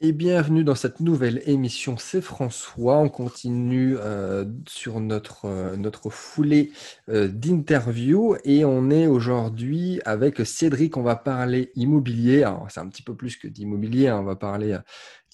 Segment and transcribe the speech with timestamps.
[0.00, 2.98] Et bienvenue dans cette nouvelle émission, c'est François.
[2.98, 6.70] On continue euh, sur notre, euh, notre foulée
[7.08, 10.96] euh, d'interview et on est aujourd'hui avec Cédric.
[10.96, 12.44] On va parler immobilier.
[12.44, 14.06] Alors, c'est un petit peu plus que d'immobilier.
[14.06, 14.20] Hein.
[14.20, 14.78] On va parler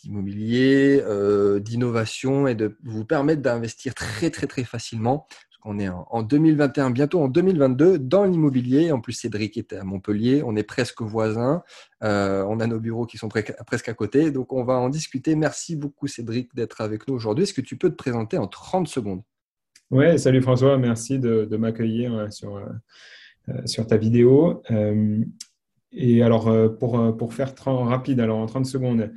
[0.03, 1.05] d'immobilier,
[1.61, 5.27] d'innovation et de vous permettre d'investir très, très, très facilement
[5.65, 8.93] on est en 2021, bientôt en 2022, dans l'immobilier.
[8.93, 10.43] En plus, Cédric était à Montpellier.
[10.45, 11.63] On est presque voisins.
[12.03, 14.31] Euh, on a nos bureaux qui sont presque à côté.
[14.31, 15.35] Donc, on va en discuter.
[15.37, 17.45] Merci beaucoup, Cédric, d'être avec nous aujourd'hui.
[17.45, 19.23] Est-ce que tu peux te présenter en 30 secondes?
[19.91, 20.77] Oui, salut François.
[20.77, 24.63] Merci de, m'accueillir euh, sur, euh, sur ta vidéo.
[25.93, 29.11] et alors, pour, pour faire rapide, alors en 30 secondes,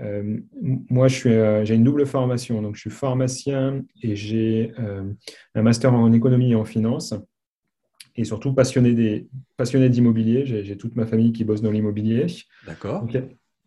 [0.00, 0.38] euh,
[0.90, 2.62] moi, euh, j'ai une double formation.
[2.62, 5.04] Donc, je suis pharmacien et j'ai euh,
[5.54, 7.14] un master en économie et en finance.
[8.16, 8.92] Et surtout passionné
[9.88, 10.46] d'immobilier.
[10.46, 12.26] J'ai toute ma famille qui bosse dans l'immobilier.
[12.64, 13.06] D'accord.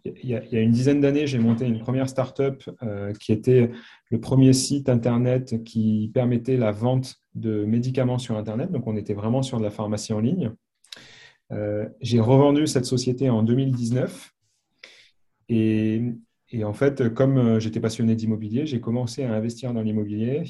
[0.06, 2.64] Il y, a, une dizaine d'années, j'ai monté une première start-up
[3.20, 3.72] qui était
[4.10, 8.72] le premier site Internet qui permettait la vente de médicaments sur Internet.
[8.72, 10.54] Donc, on était vraiment sur de la pharmacie en ligne.
[12.00, 14.34] j'ai revendu cette société en 2019
[15.50, 16.04] et,
[16.64, 20.44] en fait, comme euh, j'étais passionné d'immobilier, j'ai commencé à investir dans l'immobilier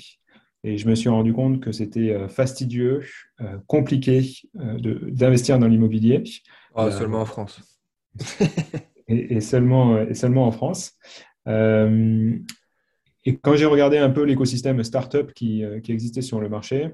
[0.63, 3.03] et je me suis rendu compte que c'était euh, fastidieux,
[3.41, 6.23] euh, compliqué d'investir dans l'immobilier.
[6.75, 7.61] Ah, seulement en France.
[9.07, 10.93] et, seulement, et seulement en France.
[11.47, 16.93] et quand j'ai regardé un peu l'écosystème startup qui, qui existait sur le marché,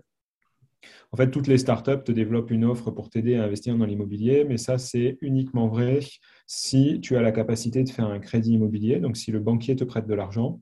[1.11, 4.45] en fait, toutes les startups te développent une offre pour t'aider à investir dans l'immobilier,
[4.45, 5.99] mais ça, c'est uniquement vrai
[6.47, 9.83] si tu as la capacité de faire un crédit immobilier, donc si le banquier te
[9.83, 10.59] prête de l'argent.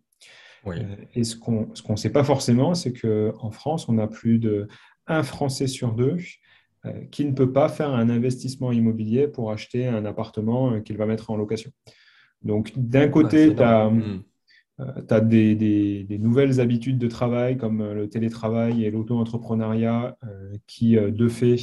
[0.67, 4.67] Euh, et ce qu'on ne sait pas forcément, c'est qu'en France, on a plus de
[5.08, 6.17] un Français sur deux
[6.85, 10.97] euh, qui ne peut pas faire un investissement immobilier pour acheter un appartement euh, qu'il
[10.97, 11.72] va mettre en location.
[12.44, 13.91] Donc, d'un côté, tu as,
[14.77, 15.27] hmm.
[15.27, 20.18] des, nouvelles habitudes de travail comme le télétravail et l'auto-entrepreneuriat
[20.68, 21.57] qui, de fait,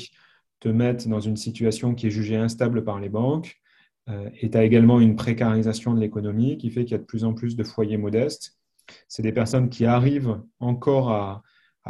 [0.60, 3.60] te mettent dans une situation qui est jugée instable par les banques.
[4.08, 7.04] Euh, et tu as également une précarisation de l'économie qui fait qu'il y a de
[7.04, 8.58] plus en plus de foyers modestes.
[9.06, 11.42] C'est des personnes qui arrivent encore à,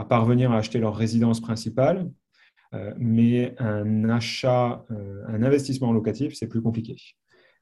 [0.09, 2.09] parvenir à acheter leur résidence principale,
[2.75, 6.97] euh, mais un achat, euh, un investissement locatif, c'est plus compliqué.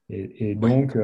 [0.09, 0.97] Et, donc,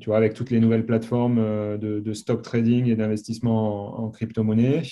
[0.00, 1.38] tu vois, avec toutes les nouvelles plateformes
[1.78, 4.82] de, stock trading et d'investissement en, crypto-monnaie,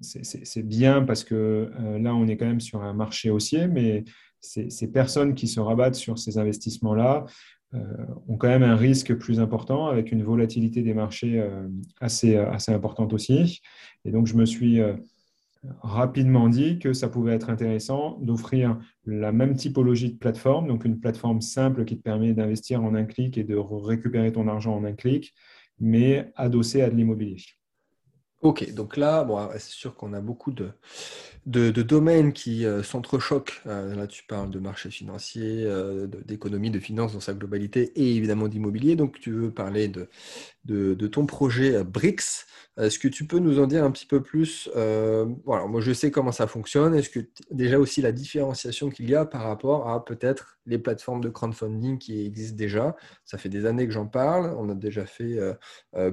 [0.00, 4.04] c'est bien parce que là, on est quand même sur un marché haussier, mais
[4.44, 7.26] ces, personnes qui se rabattent sur ces investissements-là
[7.74, 7.80] euh,
[8.28, 11.66] ont quand même un risque plus important avec une volatilité des marchés euh,
[12.00, 13.60] assez, euh, assez importante aussi.
[14.04, 14.80] Et donc, je me suis
[15.82, 21.00] rapidement dit que ça pouvait être intéressant d'offrir la même typologie de plateforme, donc une
[21.00, 24.84] plateforme simple qui te permet d'investir en un clic et de récupérer ton argent en
[24.84, 25.34] un clic,
[25.80, 27.38] mais adossée à de l'immobilier.
[28.42, 30.72] Ok, donc là, bon, c'est sûr qu'on a beaucoup de,
[31.46, 33.62] de, domaines qui euh, s'entrechoquent.
[33.66, 38.16] Euh, là, tu parles de marché financier, euh, d'économie, de finance dans sa globalité et
[38.16, 38.96] évidemment d'immobilier.
[38.96, 40.10] Donc, tu veux parler de,
[40.64, 42.46] de, ton projet BRICS.
[42.76, 46.10] Est-ce que tu peux nous en dire un petit peu plus Voilà, moi, je sais
[46.10, 46.94] comment ça fonctionne.
[46.94, 47.20] Est-ce que
[47.50, 51.98] déjà aussi la différenciation qu'il y a par rapport à peut-être les plateformes de crowdfunding
[51.98, 52.96] qui existent déjà?
[53.24, 54.54] Ça fait des années que j'en parle.
[54.58, 55.38] On a déjà fait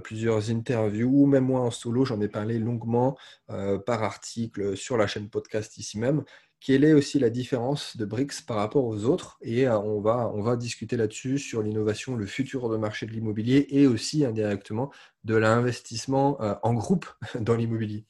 [0.03, 3.17] plusieurs interviews, même moi en solo, j'en ai parlé longuement
[3.47, 6.23] par article sur la chaîne podcast ici même.
[6.63, 9.39] Quelle est aussi la différence de BRICS par rapport aux autres?
[9.41, 13.87] Et euh, on, va, discuter là-dessus sur l'innovation, le futur de marché de l'immobilier et
[13.87, 14.91] aussi indirectement
[15.23, 17.07] de l'investissement euh, en groupe
[17.39, 18.05] dans l'immobilier.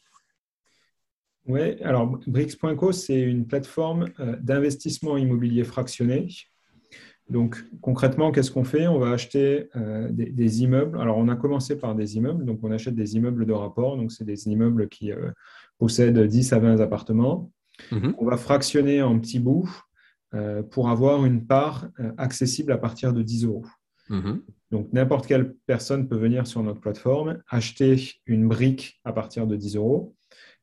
[1.45, 6.28] Oui, alors BRICS.co, c'est une plateforme euh, d'investissement immobilier fractionné.
[7.29, 8.85] Donc concrètement, qu'est-ce qu'on fait?
[8.88, 9.69] On va acheter
[10.09, 11.00] des, des, immeubles.
[11.00, 13.95] Alors on a commencé par des immeubles, donc on achète des immeubles de rapport.
[13.95, 15.13] Donc c'est des immeubles qui
[15.78, 17.50] possède 10 à 20 appartements.
[17.92, 18.16] Mhm.
[18.18, 19.69] On va fractionner en petits bouts
[20.34, 23.66] euh, pour avoir une part euh, accessible à partir de 10 euros.
[24.10, 24.42] Mhm.
[24.72, 29.56] Donc, n'importe quelle personne peut venir sur notre plateforme, acheter une brique à partir de
[29.56, 30.16] 10 euros.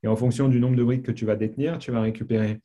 [0.02, 2.60] Et en fonction du nombre de briques que tu vas détenir, tu vas récupérer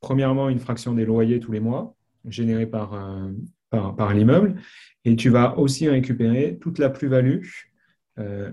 [0.00, 1.94] premièrement une fraction des loyers tous les mois
[2.26, 3.30] générés par, euh,
[3.70, 4.60] par, l'immeuble.
[5.04, 7.44] Et tu vas aussi récupérer toute la plus-value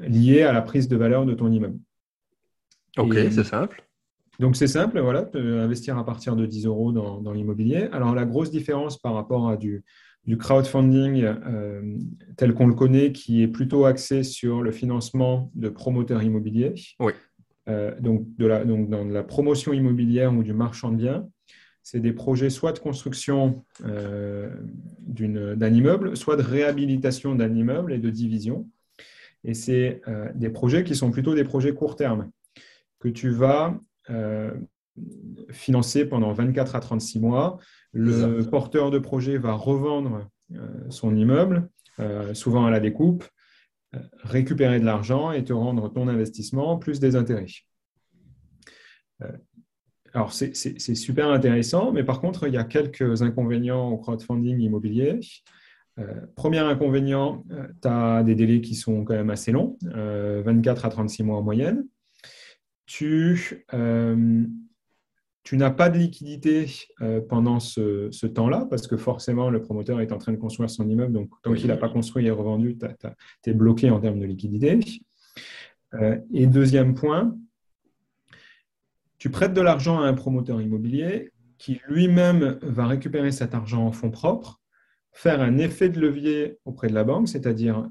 [0.07, 1.79] liée à la prise de valeur de ton immeuble.
[2.97, 3.86] Ok, c'est simple.
[4.39, 7.89] Donc c'est simple, voilà, investir à partir de 10 euros dans, l'immobilier.
[7.91, 9.83] Alors la grosse différence par rapport à du,
[10.37, 11.97] crowdfunding euh,
[12.35, 17.13] tel qu'on le connaît, qui est plutôt axé sur le financement de promoteurs immobiliers, oui.
[17.69, 21.27] Euh, donc, de la, donc dans la promotion immobilière ou du marchand de biens,
[21.83, 24.49] c'est des projets soit de construction euh,
[24.99, 28.69] d'un immeuble, soit de réhabilitation d'un immeuble et de division.
[29.43, 30.01] Et c'est
[30.35, 32.29] des projets qui sont plutôt des projets court terme,
[32.99, 33.77] que tu vas
[35.51, 37.57] financer pendant 24 à 36 mois.
[37.93, 40.29] Le porteur de projet va revendre
[40.89, 41.69] son immeuble,
[42.33, 43.23] souvent à la découpe,
[44.23, 47.45] récupérer de l'argent et te rendre ton investissement plus des intérêts.
[49.21, 49.31] Euh,
[50.13, 55.19] alors, c'est super intéressant, mais par contre, il y a quelques inconvénients au crowdfunding immobilier.
[55.99, 60.85] Euh, premier inconvénient, euh, tu as des délais qui sont quand même assez longs, 24
[60.85, 61.85] à 36 mois en moyenne.
[62.87, 63.65] Tu,
[65.47, 66.65] tu n'as pas de liquidité
[67.01, 70.89] euh, pendant ce, temps-là, parce que forcément, le promoteur est en train de construire son
[70.89, 74.25] immeuble, donc tant qu'il n'a pas construit et revendu, tu es bloqué en termes de
[74.25, 74.77] liquidité.
[75.93, 77.33] Euh, et deuxième point,
[79.19, 83.93] tu prêtes de l'argent à un promoteur immobilier qui lui-même va récupérer cet argent en
[83.93, 84.59] fonds propres,
[85.13, 87.87] faire un effet de levier auprès de la banque, c'est-à-dire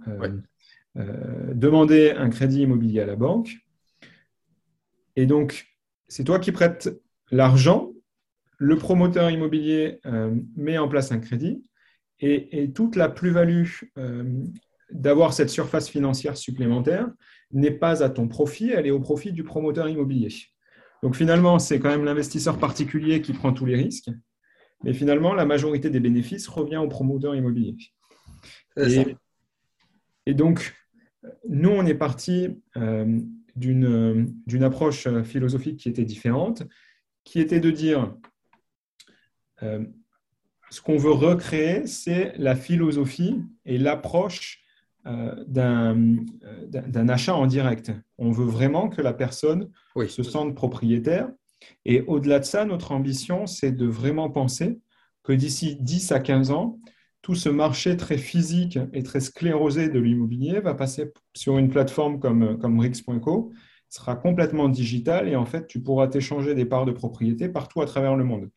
[0.98, 3.56] euh, demander un crédit immobilier à la banque.
[5.16, 5.66] Et donc,
[6.08, 6.90] c'est toi qui prêtes
[7.30, 7.92] l'argent,
[8.58, 11.62] le promoteur immobilier euh, met en place un crédit
[12.20, 13.68] et, toute la plus-value
[13.98, 14.44] euh,
[14.90, 17.08] d'avoir cette surface financière supplémentaire
[17.52, 20.28] n'est pas à ton profit, elle est au profit du promoteur immobilier.
[21.02, 24.10] Donc finalement, c'est quand même l'investisseur particulier qui prend tous les risques,
[24.82, 27.76] mais finalement, la majorité des bénéfices revient au promoteur immobilier.
[30.26, 30.74] Et, donc,
[31.48, 33.20] nous, on est parti euh,
[33.56, 36.62] d'une approche philosophique qui était différente
[37.26, 38.14] qui était de dire
[39.62, 39.84] euh,
[40.70, 44.62] ce qu'on veut recréer, c'est la philosophie et l'approche
[45.06, 46.16] euh, euh,
[46.66, 47.92] d'un achat en direct.
[48.16, 49.70] On veut vraiment que la personne
[50.08, 51.28] se sente propriétaire.
[51.84, 54.78] Et au-delà de ça, notre ambition, c'est de vraiment penser
[55.22, 56.78] que d'ici 10 à 15 ans,
[57.26, 62.20] tout ce marché très physique et très sclérosé de l'immobilier va passer sur une plateforme
[62.20, 63.52] comme, comme Rix.co
[63.88, 67.86] sera complètement digital et en fait, tu pourras t'échanger des parts de propriété partout à
[67.86, 68.48] travers le monde.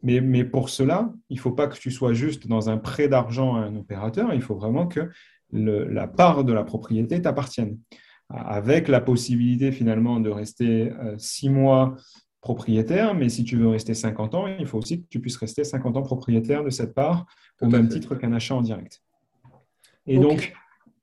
[0.00, 3.56] Mais, pour cela, il ne faut pas que tu sois juste dans un prêt d'argent
[3.56, 5.10] à un opérateur, il faut vraiment que
[5.50, 7.80] la part de la propriété t'appartienne.
[8.28, 11.96] Avec la possibilité finalement de rester euh, six mois
[12.42, 15.64] propriétaire, mais si tu veux rester 50 ans, il faut aussi que tu puisses rester
[15.64, 17.24] 50 ans propriétaire de cette part
[17.62, 19.00] au même titre qu'un achat en direct.
[20.06, 20.52] Et donc,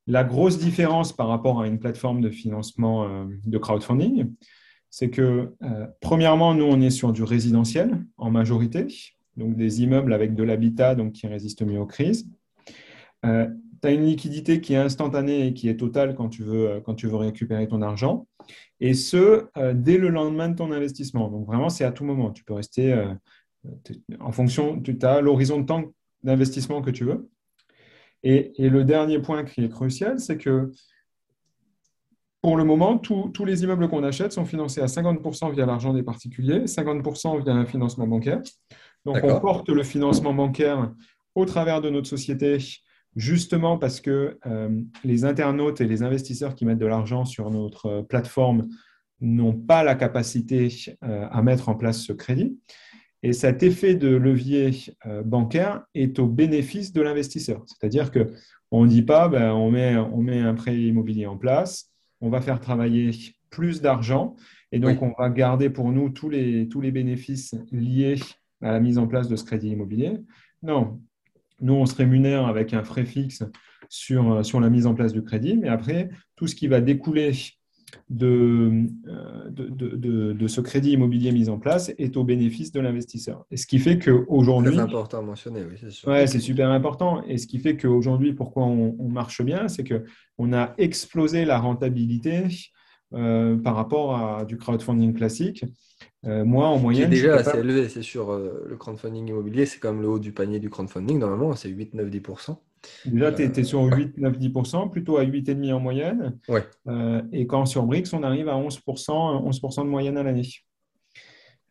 [0.05, 4.29] la grosse différence par rapport à une plateforme de financement euh, de crowdfunding,
[4.89, 8.87] c'est que, euh, premièrement, nous, on est sur du résidentiel en majorité,
[9.37, 12.29] donc des immeubles avec de l'habitat donc qui résistent mieux aux crises.
[13.25, 13.47] Euh,
[13.81, 16.95] tu as une liquidité qui est instantanée et qui est totale quand tu veux, quand
[16.95, 18.27] tu veux récupérer ton argent,
[18.79, 21.29] et ce, dès le lendemain de ton investissement.
[21.29, 22.31] Donc vraiment, c'est à tout moment.
[22.31, 22.93] Tu peux rester
[24.19, 25.83] en fonction, tu as l'horizon de temps
[26.23, 27.29] d'investissement que tu veux.
[28.23, 30.71] Et, le dernier point qui est crucial, c'est que
[32.41, 36.03] pour le moment, tous les immeubles qu'on achète sont financés à 50% via l'argent des
[36.03, 38.41] particuliers, 50% via un financement bancaire.
[39.05, 40.93] Donc, on porte le financement bancaire
[41.35, 42.57] au travers de notre société,
[43.15, 48.01] justement parce que euh, les internautes et les investisseurs qui mettent de l'argent sur notre
[48.01, 48.67] plateforme
[49.21, 50.69] n'ont pas la capacité
[51.03, 52.57] euh, à mettre en place ce crédit.
[53.21, 54.71] Et cet effet de levier
[55.05, 57.63] euh, bancaire est au bénéfice de l'investisseur.
[57.65, 61.91] C'est-à-dire qu'on ne dit pas, ben, on, met, on met un prêt immobilier en place,
[62.21, 63.11] on va faire travailler
[63.49, 64.35] plus d'argent
[64.71, 68.19] et donc on va garder pour nous tous les, tous les bénéfices liés
[68.61, 70.13] à la mise en place de ce crédit immobilier.
[70.61, 71.01] Non,
[71.61, 73.43] nous, on se rémunère avec un frais fixe
[73.89, 77.33] sur, sur la mise en place du crédit, mais après, tout ce qui va découler
[78.21, 78.85] euh,
[79.49, 83.45] de, de, de, ce crédit immobilier mis en place est au bénéfice de l'investisseur.
[83.51, 84.75] Et ce qui fait qu'aujourd'hui.
[84.75, 86.07] C'est important à mentionner, oui, c'est sûr.
[86.07, 87.23] Ouais, c'est super important.
[87.27, 92.43] Et ce qui fait qu'aujourd'hui, pourquoi on, marche bien, c'est qu'on a explosé la rentabilité
[93.13, 95.65] euh, par rapport à du crowdfunding classique.
[96.25, 97.05] Euh, moi, en moyenne.
[97.05, 98.37] C'est déjà assez élevé, c'est sûr.
[98.37, 101.19] le crowdfunding immobilier, c'est comme le haut du panier du crowdfunding.
[101.19, 102.57] Normalement, c'est 8, 9, 10%.
[103.05, 106.37] Déjà, tu es, sur 8, 9, 10%, plutôt à 8,5% en moyenne.
[106.47, 106.63] Ouais.
[106.87, 108.79] Euh, et quand sur Brix, on arrive à 11%,
[109.49, 110.47] 11% de moyenne à l'année.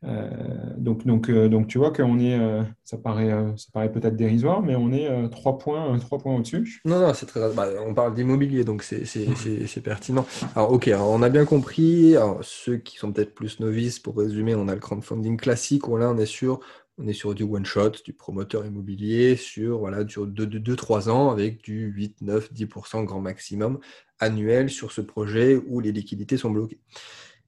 [0.05, 0.29] Euh,
[0.77, 2.39] donc, donc, euh, donc, tu vois qu'on est,
[2.85, 6.81] ça paraît, ça paraît peut-être dérisoire, mais on est 3 points, 3 points au-dessus.
[6.85, 7.53] Non, non, c'est très.
[7.53, 10.27] Bah, on parle d'immobilier, donc c'est pertinent.
[10.55, 12.15] Alors, ok, on a bien compris.
[12.43, 16.11] ceux qui sont peut-être plus novices, pour résumer, on a le crowdfunding classique, où là,
[16.11, 16.61] on est sur
[16.99, 22.23] on est sur du one-shot, du promoteur immobilier, sur voilà, 2-3 ans avec du 8,
[22.23, 23.79] 9, 10% grand maximum
[24.19, 26.81] annuel sur ce projet où les liquidités sont bloquées.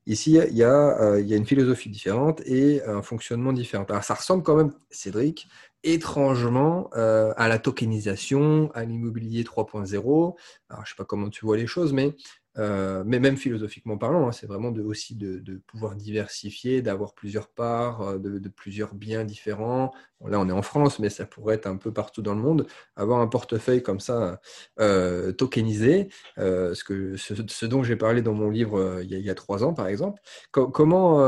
[0.07, 3.85] Ici, il y, a, euh, il y a une philosophie différente et un fonctionnement différent.
[3.89, 5.49] Alors, ça ressemble quand même, Cédric,
[5.85, 10.37] étrangement à la tokenisation, à l'immobilier 3.0.
[10.69, 12.15] Alors, je ne sais pas comment tu vois les choses, mais
[12.59, 18.03] euh, mais même philosophiquement parlant, hein, c'est vraiment aussi de, pouvoir diversifier, d'avoir plusieurs parts,
[18.03, 19.93] euh, de, plusieurs biens différents.
[20.27, 22.67] là, on est en France, mais ça pourrait être un peu partout dans le monde.
[22.97, 24.41] Avoir un portefeuille comme ça,
[24.81, 29.63] euh, tokenisé, ce, que, ce, dont j'ai parlé dans mon livre il y, a, trois
[29.65, 30.21] ans, par exemple.
[30.51, 31.19] comment,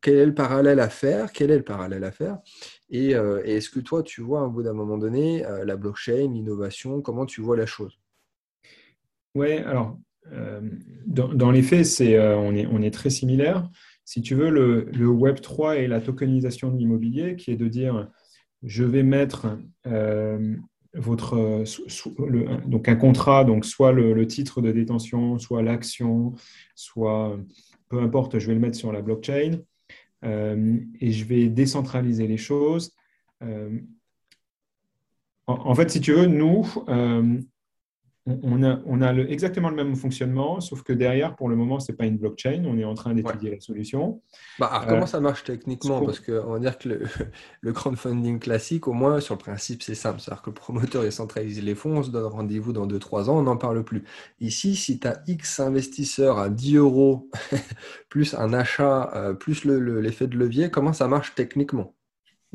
[0.00, 1.32] quel est le parallèle à faire?
[1.32, 2.38] Quel est le parallèle à faire?
[2.90, 7.02] Et, et est-ce que toi, tu vois, au bout d'un moment donné, la blockchain, l'innovation,
[7.02, 7.98] comment tu vois la chose?
[9.34, 9.96] Oui, alors
[10.32, 10.60] euh,
[11.06, 13.68] dans, les faits, c'est, euh, on, est, on est très similaire.
[14.04, 18.10] Si tu veux, le, Web 3 et la tokenisation de l'immobilier, qui est de dire
[18.62, 20.56] je vais mettre euh,
[20.94, 21.64] votre,
[22.66, 26.32] donc un contrat, donc soit le, titre de détention, soit l'action,
[26.74, 27.38] soit
[27.88, 29.60] peu importe, je vais le mettre sur la blockchain
[30.22, 32.94] et je vais décentraliser les choses.
[35.46, 36.66] en, fait, si tu veux, nous,
[38.26, 41.92] on a, on a exactement le même fonctionnement, sauf que derrière, pour le moment, ce
[41.92, 42.64] n'est pas une blockchain.
[42.66, 44.22] On est en train d'étudier la solution.
[44.58, 46.02] Bah, comment euh, ça marche techniquement?
[46.02, 47.02] Parce qu'on va dire que le,
[47.60, 50.20] le, crowdfunding classique, au moins, sur le principe, c'est simple.
[50.20, 53.38] C'est-à-dire que le promoteur il centralise les fonds, on se donne rendez-vous dans 2-3 ans,
[53.38, 54.04] on n'en parle plus.
[54.40, 57.28] Ici, si tu as X investisseurs à 10 euros,
[58.08, 61.94] plus un achat, euh, plus l'effet de levier, comment ça marche techniquement?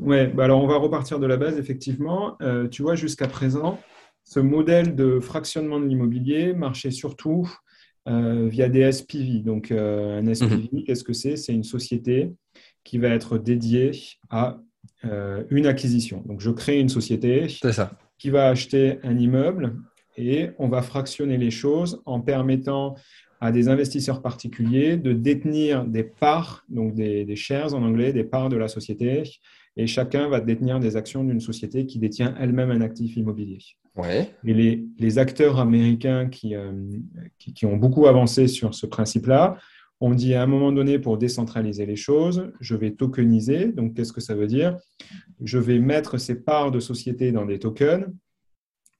[0.00, 2.38] Oui, bah alors on va repartir de la base, effectivement.
[2.40, 3.78] Euh, tu vois, jusqu'à présent,
[4.30, 7.52] ce modèle de fractionnement de l'immobilier marchait surtout
[8.06, 9.40] euh, via des SPV.
[9.40, 10.84] Donc, euh, un SPV, mhm.
[10.84, 11.34] qu'est-ce que c'est?
[11.34, 12.30] C'est une société
[12.84, 13.90] qui va être dédiée
[14.30, 14.60] à
[15.04, 16.22] euh, une acquisition.
[16.26, 17.48] Donc, je crée une société
[18.18, 19.74] qui va acheter un immeuble
[20.16, 22.94] et on va fractionner les choses en permettant
[23.40, 28.24] à des investisseurs particuliers de détenir des parts, donc des, des shares en anglais, des
[28.24, 29.24] parts de la société,
[29.76, 33.58] et chacun va détenir des actions d'une société qui détient elle-même un actif immobilier.
[34.00, 34.30] Ouais.
[34.44, 36.72] Et les, les, acteurs américains qui, euh,
[37.38, 39.58] qui, qui, ont beaucoup avancé sur ce principe-là
[40.00, 43.72] ont dit à un moment donné, pour décentraliser les choses, je vais tokeniser.
[43.72, 44.78] Donc, qu'est-ce que ça veut dire?
[45.42, 48.06] Je vais mettre ces parts de société dans des tokens.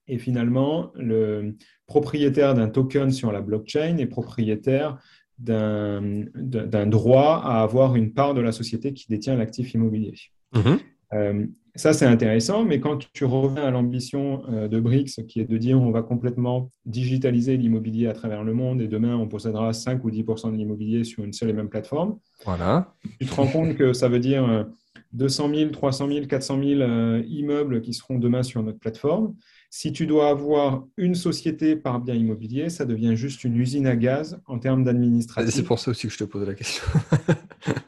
[0.06, 4.98] Et finalement, le propriétaire d'un token sur la blockchain est propriétaire
[5.38, 10.14] d'un droit à avoir une part de la société qui détient l'actif immobilier.
[10.54, 10.78] Mhm.
[11.12, 15.44] Euh, ça, c'est intéressant, mais quand tu reviens à l'ambition euh, de BRICS, qui est
[15.44, 19.72] de dire on va complètement digitaliser l'immobilier à travers le monde et demain on possédera
[19.72, 22.94] 5 ou 10% de l'immobilier sur une seule et même plateforme, voilà.
[23.20, 24.66] tu te rends compte que ça veut dire
[25.12, 29.34] 200 000, 300 000, 400 000 immeubles qui seront demain sur notre plateforme.
[29.70, 33.94] Si tu dois avoir une société par bien immobilier, ça devient juste une usine à
[33.94, 35.50] gaz en termes d'administration.
[35.52, 36.82] C'est pour ça aussi que je te pose la question.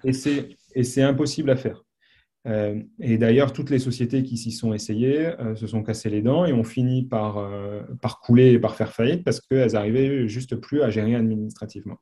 [0.05, 0.12] et
[0.85, 1.83] c'est impossible à faire.
[2.49, 6.23] Euh, et d'ailleurs, toutes les sociétés qui s'y sont essayées euh, se sont cassées les
[6.23, 10.29] dents et ont fini par, euh, par couler et par faire faillite parce qu'elles n'arrivaient
[10.29, 11.99] juste plus à gérer administrativement.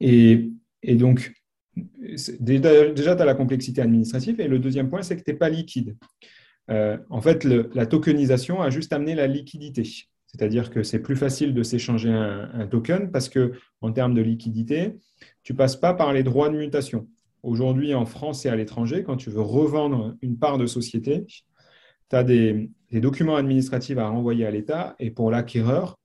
[0.00, 0.50] Et,
[0.82, 1.32] et, donc,
[2.38, 4.40] déjà, tu as la complexité administrative.
[4.40, 5.96] Et le deuxième point, c'est que tu n'es pas liquide.
[6.68, 9.84] en fait, la tokenisation a juste amené la liquidité.
[10.26, 14.20] C'est-à-dire que c'est plus facile de s'échanger un, un, token parce que, en termes de
[14.20, 14.96] liquidité,
[15.42, 17.08] tu passes pas par les droits de mutation.
[17.46, 21.26] Aujourd'hui, en France et à l'étranger, quand tu veux revendre une part de société,
[22.10, 25.96] tu as des, documents administratifs à renvoyer à l'État et pour l'acquéreur,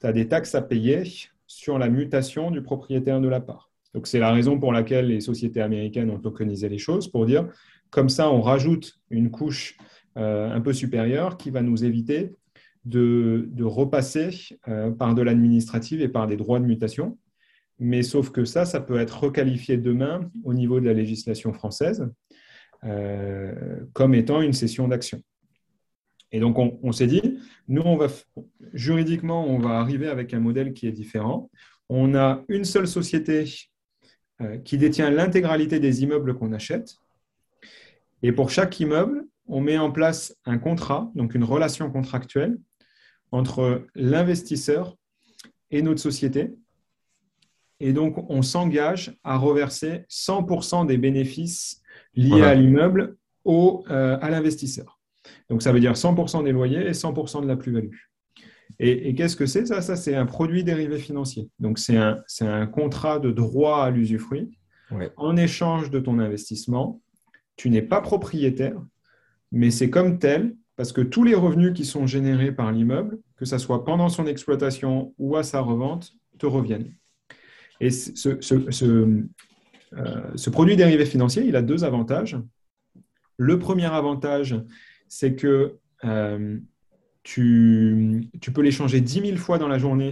[0.00, 1.04] tu as des taxes à payer
[1.46, 3.70] sur la mutation du propriétaire de la part.
[3.94, 7.46] Donc, c'est la raison pour laquelle les sociétés américaines ont tokenisé les choses, pour dire,
[7.90, 9.76] comme ça, on rajoute une couche
[10.16, 12.32] euh, un peu supérieure qui va nous éviter
[12.84, 17.16] de, repasser euh, par de l'administratif et par des droits de mutation.
[17.80, 22.08] Mais sauf que ça, ça peut être requalifié demain au niveau de la législation française
[22.84, 25.20] euh, comme étant une cession d'action.
[26.32, 28.06] Et donc, on, s'est dit, nous, on va,
[28.72, 31.50] juridiquement, on va arriver avec un modèle qui est différent.
[31.88, 33.44] On a une seule société
[34.40, 36.94] euh, qui détient l'intégralité des immeubles qu'on achète.
[38.22, 42.58] Et pour chaque immeuble, on met en place un contrat, donc une relation contractuelle
[43.32, 44.96] entre l'investisseur
[45.70, 46.52] et notre société,
[47.80, 51.82] et donc, on s'engage à reverser 100% des bénéfices
[52.14, 55.00] liés à l'immeuble euh, à l'investisseur.
[55.48, 57.96] Donc, ça veut dire 100% des loyers et 100% de la plus-value.
[58.78, 59.82] Et, qu'est-ce que c'est ça?
[59.82, 61.50] Ça, c'est un produit dérivé financier.
[61.58, 64.50] Donc, c'est un, un, contrat de droit à l'usufruit.
[65.16, 67.00] En échange de ton investissement,
[67.56, 68.80] tu n'es pas propriétaire,
[69.52, 73.44] mais c'est comme tel, parce que tous les revenus qui sont générés par l'immeuble, que
[73.44, 76.92] ce soit pendant son exploitation ou à sa revente, te reviennent.
[77.80, 78.54] Et ce, ce,
[79.94, 82.36] euh, ce, produit dérivé financier, il a deux avantages.
[83.36, 84.56] Le premier avantage,
[85.08, 85.76] c'est que
[87.22, 90.10] tu, tu, peux les changer 10 000 fois dans la journée.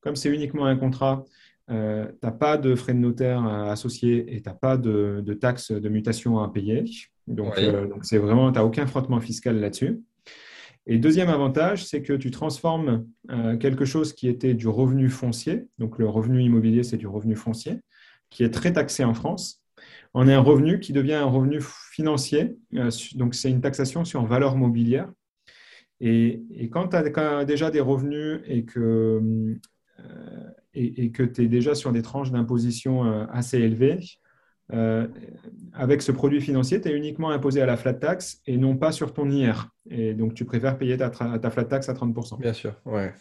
[0.00, 1.24] Comme c'est uniquement un contrat,
[1.70, 5.34] euh, tu n'as pas de frais de notaire associés et tu n'as pas de, de
[5.34, 6.84] taxes de mutation à payer.
[7.26, 10.00] Donc, euh, c'est vraiment, tu n'as aucun frottement fiscal là-dessus.
[10.86, 15.66] Et deuxième avantage, c'est que tu transformes euh, quelque chose qui était du revenu foncier,
[15.78, 17.80] donc le revenu immobilier, c'est du revenu foncier,
[18.30, 19.62] qui est très taxé en France,
[20.12, 21.60] en un revenu qui devient un revenu
[21.92, 22.56] financier.
[23.14, 25.10] donc, c'est une taxation sur valeur mobilière.
[26.00, 29.58] Et, et quand tu as déjà des revenus et que
[30.74, 34.00] et, que tu es déjà sur des tranches d'imposition euh, assez élevées,
[34.72, 35.06] euh,
[35.72, 38.92] avec ce produit financier, tu es uniquement imposé à la flat tax et non pas
[38.92, 39.68] sur ton IR.
[39.90, 42.40] Et donc, tu préfères payer ta, ta flat tax à 30%.
[42.40, 43.12] Bien sûr, ouais.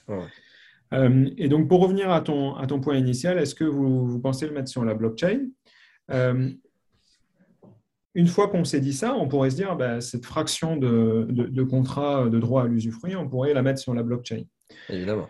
[0.93, 4.19] Euh, et donc, pour revenir à ton, à ton point initial, est-ce que vous, vous,
[4.19, 5.49] pensez le mettre sur la blockchain?
[8.15, 11.45] Une fois qu'on s'est dit ça, on pourrait se dire, bah, cette fraction de, de,
[11.45, 14.43] de contrat de droit à l'usufruit, on pourrait la mettre sur la blockchain.
[14.87, 15.27] Évidemment.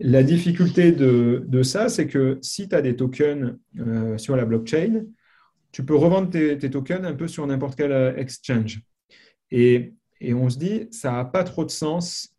[0.00, 5.04] La difficulté de, ça, c'est que si tu as des tokens euh, sur la blockchain,
[5.72, 8.80] tu peux revendre tes, tokens un peu sur n'importe quel euh, exchange.
[9.50, 12.36] Et, on se dit, ça n'a pas trop de sens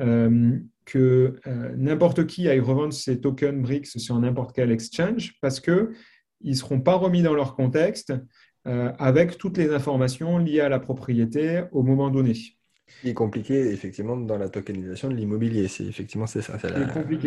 [0.00, 1.34] euh, que
[1.76, 5.90] n'importe qui aille revendre ses tokens BRICS sur n'importe quel exchange parce qu'ils
[6.42, 8.14] ne seront pas remis dans leur contexte
[8.64, 12.32] avec toutes les informations liées à la propriété au moment donné
[13.00, 15.68] qui est compliqué effectivement dans la tokenisation de l'immobilier.
[15.68, 16.70] C'est effectivement c'est ça, c'est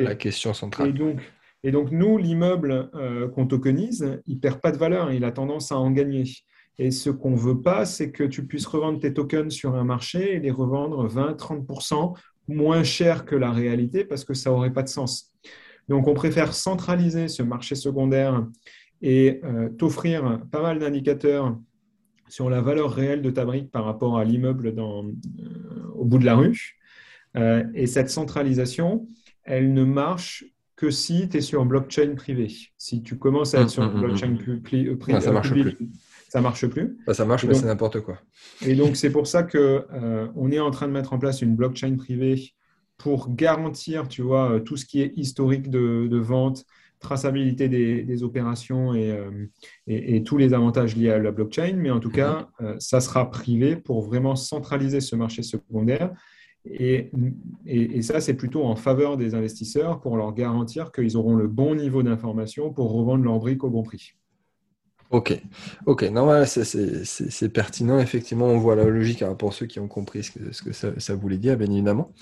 [0.02, 0.90] la, question centrale.
[0.90, 1.20] Et donc,
[1.64, 5.72] et donc nous, l'immeuble euh, qu'on tokenise, il perd pas de valeur, il a tendance
[5.72, 6.24] à en gagner.
[6.80, 10.36] Et ce qu'on veut pas, c'est que tu puisses revendre tes tokens sur un marché
[10.36, 14.90] et les revendre 20-30% moins cher que la réalité parce que ça aurait pas de
[14.90, 15.32] sens.
[15.88, 18.48] Donc on préfère centraliser ce marché secondaire
[19.02, 21.56] et euh, t'offrir pas mal d'indicateurs
[22.28, 25.02] sur la valeur réelle de ta brique par rapport à l'immeuble euh,
[25.94, 26.78] au bout de la rue.
[27.76, 29.08] Et cette centralisation,
[29.46, 30.44] elle ne marche
[30.82, 32.48] que si tu es sur blockchain privé.
[32.76, 35.78] Si tu commences à être sur blockchain privé, ça marche plus.
[36.28, 36.98] Ça marche plus.
[37.06, 38.18] Bah, ça marche, mais c'est n'importe quoi.
[38.66, 41.44] Et donc, c'est pour ça qu'on euh, on est en train de mettre en place
[41.44, 42.54] une blockchain privée
[42.98, 46.66] pour garantir, tu vois, tout ce qui est historique de, de vente,
[47.00, 49.30] traçabilité des, opérations euh,
[49.86, 52.66] et, tous les avantages liés à la blockchain, mais en tout cas, mhm.
[52.66, 56.12] euh, ça sera privé pour vraiment centraliser ce marché secondaire.
[56.70, 61.76] Et, ça, c'est plutôt en faveur des investisseurs pour leur garantir qu'ils auront le bon
[61.76, 64.14] niveau d'information pour revendre leurs briques au bon prix.
[65.10, 65.38] Ok,
[65.88, 68.00] ok, non, c'est pertinent.
[68.00, 71.16] Effectivement, on voit la logique hein, pour ceux qui ont compris ce que, que ça,
[71.16, 72.14] voulait dire, bien évidemment.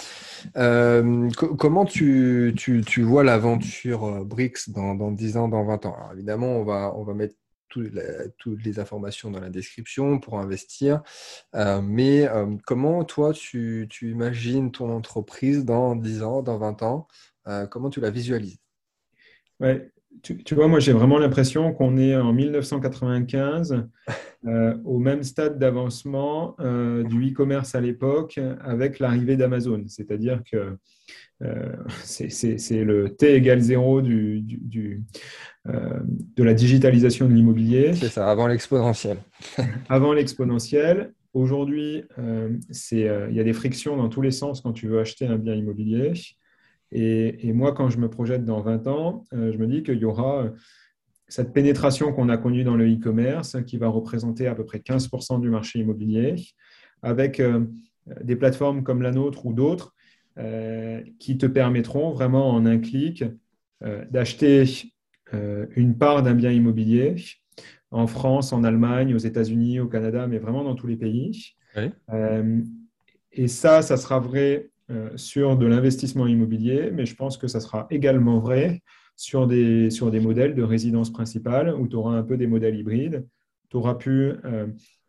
[0.58, 5.86] Euh, comment tu, tu, tu vois l'aventure euh, BRICS dans, dans 10 ans, dans 20
[5.86, 5.97] ans?
[6.13, 7.36] Évidemment, on va, on va mettre
[7.69, 11.01] toutes les informations dans la description pour investir.
[11.55, 12.27] Euh, mais
[12.65, 17.08] comment, toi, tu, imagines ton entreprise dans 10 ans, dans 20 ans?
[17.71, 18.60] Comment tu la visualises?
[19.60, 19.91] Ouais,
[20.22, 23.86] tu, vois, moi j'ai vraiment l'impression qu'on est en 1995
[24.45, 29.84] euh, au même stade d'avancement euh, du e-commerce à l'époque avec l'arrivée d'Amazon.
[29.88, 30.78] C'est-à-dire que
[31.41, 35.04] euh, c'est le T égale zéro du, du,
[35.65, 37.93] de la digitalisation de l'immobilier.
[37.93, 39.17] C'est ça, avant l'exponentiel.
[39.89, 41.13] avant l'exponentiel.
[41.34, 45.38] Aujourd'hui, il y a des frictions dans tous les sens quand tu veux acheter un
[45.38, 46.13] bien immobilier.
[46.91, 50.06] Et, moi, quand je me projette dans 20 ans, euh, je me dis qu'il y
[50.06, 50.49] aura euh,
[51.28, 55.39] cette pénétration qu'on a connue dans le e-commerce qui va représenter à peu près 15%
[55.39, 56.36] du marché immobilier,
[57.04, 57.65] avec euh,
[58.21, 59.93] des plateformes comme la nôtre ou d'autres
[61.19, 63.25] qui te permettront vraiment en un clic
[63.82, 64.63] d'acheter
[65.75, 67.15] une part d'un bien immobilier
[67.91, 71.58] en France, en Allemagne, aux États-Unis, au Canada, mais vraiment dans tous les pays.
[73.34, 74.69] et ça, ça sera vrai
[75.15, 78.82] sur de l'investissement immobilier, mais je pense que ça sera également vrai
[79.19, 79.89] sur des,
[80.21, 83.28] modèles de résidence principale où tu auras un peu des modèles hybrides.
[83.69, 84.67] Tu auras pu euh,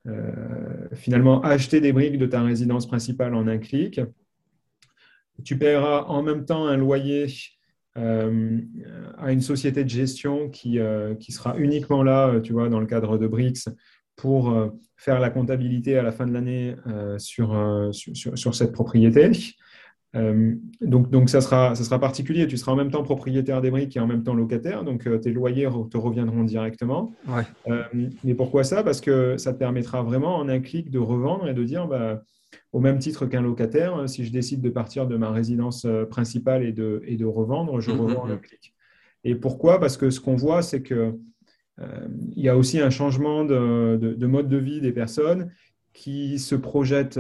[0.08, 4.00] euh, finalement acheter des briques de ta résidence principale en un clic.
[5.44, 7.26] Tu paieras en même temps un loyer
[7.94, 10.78] à une société de gestion qui,
[11.28, 13.68] sera uniquement là, tu vois, dans le cadre de BRICS,
[14.16, 16.74] pour faire la comptabilité à la fin de l'année
[17.18, 17.54] sur,
[17.92, 19.30] cette propriété.
[20.16, 22.46] Euh, donc, donc ça, sera, ça sera particulier.
[22.46, 24.84] Tu seras en même temps propriétaire des briques et en même temps locataire.
[24.84, 27.12] Donc, euh, tes loyers te reviendront directement.
[27.68, 27.82] Euh,
[28.24, 28.82] mais pourquoi ça?
[28.82, 32.22] Parce que ça te permettra vraiment en un clic de revendre et de dire, bah,
[32.72, 36.72] au même titre qu'un locataire, si je décide de partir de ma résidence principale et
[36.72, 38.74] de, et de revendre, je mmh, revends mmh, un clic.
[39.22, 39.78] Et pourquoi?
[39.78, 41.16] Parce que ce qu'on voit, c'est que
[42.36, 45.50] il y a aussi un changement de, de, mode de vie des personnes
[45.94, 47.18] qui se projettent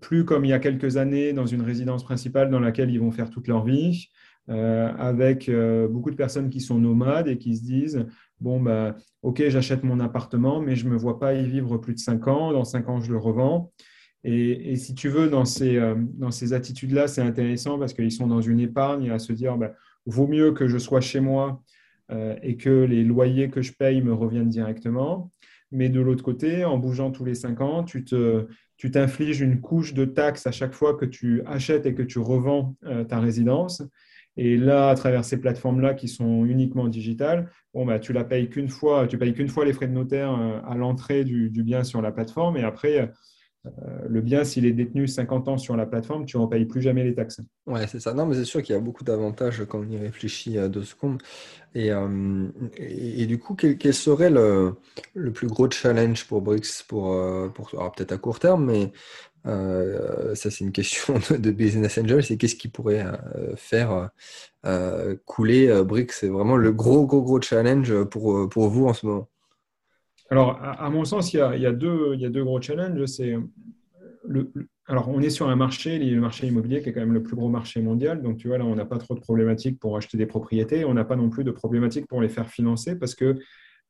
[0.00, 3.10] plus comme il y a quelques années dans une résidence principale dans laquelle ils vont
[3.10, 4.08] faire toute leur vie,
[4.48, 5.50] avec
[5.90, 8.06] beaucoup de personnes qui sont nomades et qui se disent
[8.42, 11.94] bon, bah, ok, j'achète mon appartement, mais je ne me vois pas y vivre plus
[11.94, 12.52] de cinq ans.
[12.52, 13.72] Dans cinq ans, je le revends.
[14.24, 15.96] Et, si tu veux, dans ces, euh,
[16.30, 19.72] ces attitudes-là, c'est intéressant parce qu'ils sont dans une épargne à se dire, bah,
[20.06, 21.62] vaut mieux que je sois chez moi
[22.12, 25.30] euh, et que les loyers que je paye me reviennent directement.
[25.72, 28.04] Mais de l'autre côté, en bougeant tous les cinq ans, tu
[28.90, 32.76] t'infliges une couche de taxes à chaque fois que tu achètes et que tu revends
[32.84, 33.82] euh, ta résidence.
[34.36, 38.48] Et là, à travers ces plateformes-là qui sont uniquement digitales, bon, bah, tu la payes
[38.48, 40.32] qu'une fois, tu payes qu'une fois les frais de notaire
[40.66, 42.56] à l'entrée du, du, bien sur la plateforme.
[42.56, 43.06] Et après, euh,
[44.08, 47.04] le bien, s'il est détenu 50 ans sur la plateforme, tu n'en payes plus jamais
[47.04, 47.40] les taxes.
[47.66, 48.12] Ouais, c'est ça.
[48.12, 50.82] Non, mais c'est sûr qu'il y a beaucoup d'avantages quand on y réfléchit à deux
[50.82, 51.22] secondes.
[51.74, 54.76] Et, euh, et, du coup, quel, serait le,
[55.32, 58.92] plus gros challenge pour Brix pour, euh, pour peut-être à court terme, mais
[59.44, 63.06] ça c'est une question de, business angel, c'est qu'est-ce qui pourrait
[63.56, 64.10] faire
[65.24, 66.08] couler Brix?
[66.10, 69.31] C'est vraiment le gros, gros, gros challenge pour vous en ce moment.
[70.32, 73.04] Alors, à, mon sens, il y, a, deux, gros challenges.
[74.86, 77.36] Alors, on est sur un marché, le marché immobilier, qui est quand même le plus
[77.36, 78.22] gros marché mondial.
[78.22, 80.86] Donc, tu vois, là, on n'a pas trop de problématiques pour acheter des propriétés.
[80.86, 83.40] On n'a pas non plus de problématiques pour les faire financer parce que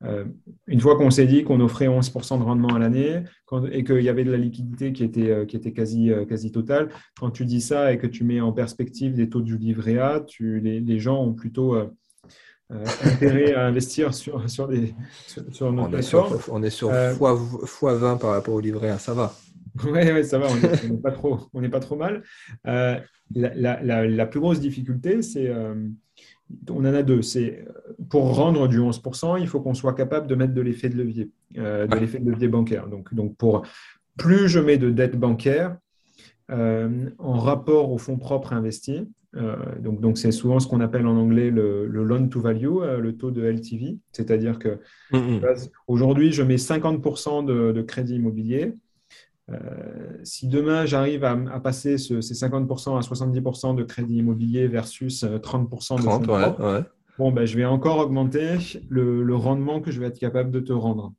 [0.03, 0.25] euh,
[0.67, 3.23] une fois qu'on s'est dit qu'on offrait 11% de rendement à l'année
[3.71, 6.89] et qu'il y avait de la liquidité qui était, euh, quasi, euh, quasi totale,
[7.21, 10.27] quand tu dis ça et que tu mets en perspective les taux du livret A,
[10.41, 11.77] les, gens ont plutôt
[12.73, 14.95] euh, intérêt à investir sur, sur, des,
[15.51, 18.97] sur, notre on Est sur, on est sur euh, fois, 20 par rapport au livret
[18.99, 19.35] ça va.
[19.85, 22.23] Oui, ouais, ça va, on n'est pas, trop, on pas trop mal.
[22.67, 22.99] Euh,
[23.35, 25.51] la, la, la, plus grosse difficulté, c'est,
[26.69, 27.23] on en a deux.
[27.23, 27.65] C'est
[28.11, 31.31] pour rendre du 11%, il faut qu'on soit capable de mettre de l'effet de levier,
[31.55, 32.87] de l'effet de levier bancaire.
[32.87, 33.67] Donc, donc pour
[34.19, 35.79] plus je mets de dette bancaire
[36.51, 39.05] en rapport au fonds propres investis, euh,
[39.35, 43.17] donc, donc c'est souvent ce qu'on appelle en anglais le, loan to value, euh, le
[43.17, 43.99] taux de LTV.
[44.13, 44.79] C'est-à-dire que
[45.87, 48.75] aujourd'hui, je mets 50% de, crédit immobilier.
[49.51, 49.59] Euh,
[50.23, 56.03] si demain j'arrive à, passer ces 50% à 70% de crédit immobilier versus 30% de
[56.03, 56.27] 30,
[57.19, 60.61] bon, ben, je vais encore augmenter le, le, rendement que je vais être capable de
[60.61, 61.13] te rendre.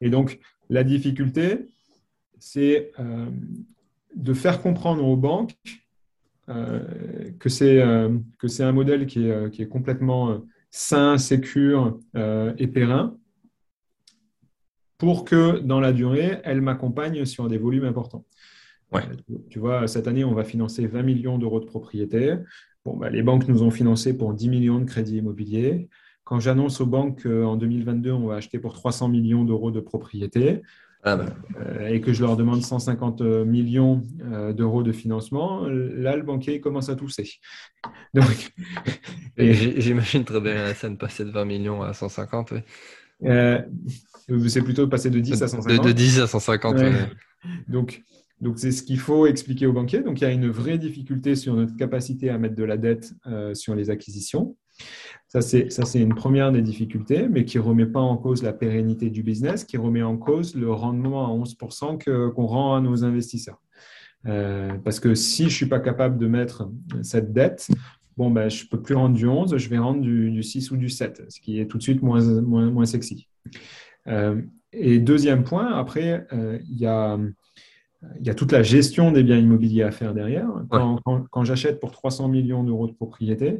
[0.00, 0.38] Et donc,
[0.70, 1.66] la difficulté,
[2.38, 2.92] c'est
[4.14, 5.83] de faire comprendre aux banques euh,
[6.46, 11.98] que c'est euh, que c'est un modèle qui est, euh, qui est complètement sain, sécure
[12.58, 13.16] et périn
[14.98, 18.24] pour que dans la durée, elle m'accompagne sur des volumes importants.
[19.50, 22.36] Tu vois, cette année, on va financer 20 millions d'euros de propriété.
[22.84, 25.88] Bon, bah, les banques nous ont financé pour 10 millions de crédits immobiliers.
[26.22, 30.62] Quand j'annonce aux banques qu'en 2022, on va acheter pour 300 millions d'euros de propriété,
[31.06, 31.26] ah bah.
[31.60, 36.60] euh, et que je leur demande 150 millions euh, d'euros de financement, là, le banquier
[36.60, 37.30] commence à tousser.
[39.36, 42.54] J'imagine très bien la scène passer de 20 millions à 150.
[43.24, 43.60] Euh,
[44.48, 45.86] c'est plutôt passer de 10 à 150.
[45.86, 46.76] De, 10 à 150.
[47.68, 48.02] Donc,
[48.40, 50.00] donc c'est ce qu'il faut expliquer aux banquiers.
[50.00, 53.12] Donc, il y a une vraie difficulté sur notre capacité à mettre de la dette
[53.52, 54.56] sur les acquisitions.
[55.40, 59.10] Ça, c'est une première des difficultés, mais qui ne remet pas en cause la pérennité
[59.10, 63.60] du business, qui remet en cause le rendement à 11% qu'on rend à nos investisseurs.
[64.26, 66.70] Euh, parce que si je ne suis pas capable de mettre
[67.02, 67.66] cette dette,
[68.16, 70.76] bon, ben, je ne peux plus rendre du 11, je vais rendre du, 6 ou
[70.76, 73.26] du 7, ce qui est tout de suite moins, moins, moins sexy.
[74.06, 74.40] Euh,
[74.72, 77.18] et deuxième point, après, euh, il y a
[78.20, 80.46] il y a toute la gestion des biens immobiliers à faire derrière.
[80.68, 83.56] Quand, quand j'achète pour 300 millions d'euros de propriété,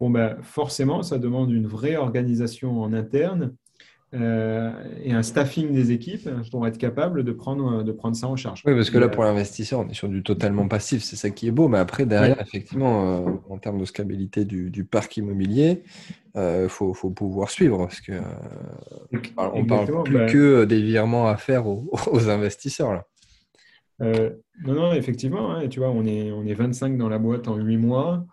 [0.00, 3.54] bon, ben, forcément, ça demande une vraie organisation en interne
[4.12, 4.72] euh,
[5.04, 8.62] et un staffing des équipes pour être capable de prendre, de prendre ça en charge.
[8.66, 11.46] Oui, parce que là, pour l'investisseur, on est sur du totalement passif, c'est ça qui
[11.46, 15.84] est beau, mais après, derrière, effectivement, euh, en termes de scalabilité du, parc immobilier,
[16.34, 18.14] il euh, faut, faut, pouvoir suivre, parce que
[19.36, 21.88] on parle plus ben que des virements à faire aux,
[22.28, 22.92] investisseurs.
[22.92, 23.06] Là.
[24.00, 27.56] non, non, effectivement, hein, tu vois, on est, on est 25 dans la boîte en
[27.56, 28.26] 8 mois.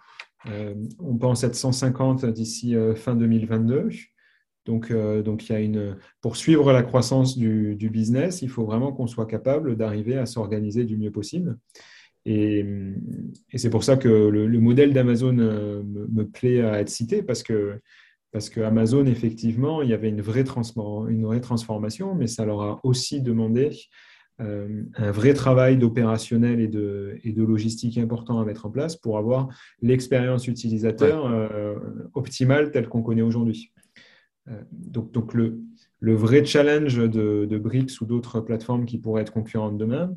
[0.46, 3.90] Euh, on pense être 150 d'ici euh, fin 2022.
[4.66, 8.66] Donc, euh, donc il y a une, pour suivre la croissance du, business, il faut
[8.66, 11.58] vraiment qu'on soit capable d'arriver à s'organiser du mieux possible.
[12.26, 12.66] Et,
[13.56, 17.80] c'est pour ça que le, modèle d'Amazon me, plaît à être cité parce que,
[18.34, 20.44] parce que Amazon, effectivement, il y avait une vraie,
[21.08, 23.70] une vraie transformation, mais ça leur a aussi demandé
[24.40, 28.96] euh, un vrai travail d'opérationnel et de, et de logistique important à mettre en place
[28.96, 29.50] pour avoir
[29.82, 31.76] l'expérience utilisateur euh,
[32.14, 33.74] optimale telle qu'on connaît aujourd'hui.
[34.48, 35.60] Euh, donc, donc le,
[36.00, 40.14] le vrai challenge de, de Brix ou d'autres plateformes qui pourraient être concurrentes demain,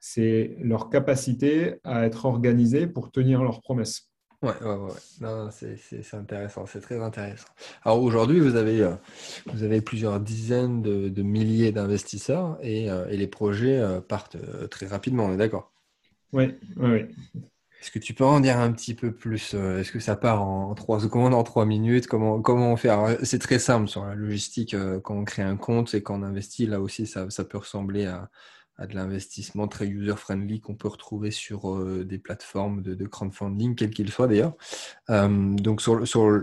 [0.00, 4.09] c'est leur capacité à être organisées pour tenir leurs promesses.
[4.42, 5.50] Ouais, ouais, ouais.
[5.50, 7.48] c'est intéressant, c'est très intéressant.
[7.84, 8.94] Alors aujourd'hui, vous avez, euh,
[9.46, 14.38] vous avez plusieurs dizaines de, milliers d'investisseurs et, euh, les projets euh, partent
[14.70, 15.72] très rapidement, on est d'accord?
[16.32, 17.42] Oui, oui, oui.
[17.82, 19.54] Est-ce que tu peux en dire un petit peu plus?
[19.54, 22.06] Est-ce que ça part en trois secondes, en trois minutes?
[22.06, 22.90] Comment, comment on fait?
[23.24, 26.66] c'est très simple sur la logistique, quand on crée un compte et quand on investit,
[26.66, 28.30] là aussi, ça, ça peut ressembler à,
[28.80, 33.90] à de l'investissement très user-friendly qu'on peut retrouver sur euh, des plateformes de, crowdfunding, quel
[33.90, 34.54] qu'il soit d'ailleurs.
[35.10, 36.40] Euh, donc sur, sur